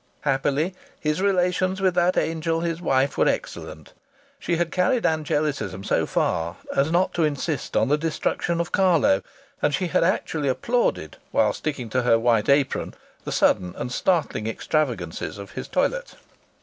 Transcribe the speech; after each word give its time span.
Happily 0.21 0.73
his 0.99 1.21
relations 1.21 1.79
with 1.79 1.93
that 1.93 2.17
angel 2.17 2.61
his 2.61 2.81
wife 2.81 3.19
were 3.19 3.27
excellent. 3.27 3.93
She 4.39 4.55
had 4.55 4.71
carried 4.71 5.03
angelicism 5.05 5.83
so 5.85 6.07
far 6.07 6.55
as 6.75 6.89
not 6.91 7.13
to 7.13 7.23
insist 7.23 7.77
on 7.77 7.87
the 7.87 7.99
destruction 7.99 8.59
of 8.59 8.71
Carlo; 8.71 9.21
and 9.61 9.75
she 9.75 9.85
had 9.89 10.03
actually 10.03 10.49
applauded, 10.49 11.17
while 11.29 11.53
sticking 11.53 11.87
to 11.91 12.01
her 12.01 12.17
white 12.17 12.49
apron, 12.49 12.95
the 13.25 13.31
sudden 13.31 13.75
and 13.77 13.91
startling 13.91 14.47
extravagances 14.47 15.37
of 15.37 15.51
his 15.51 15.67
toilette. 15.67 16.15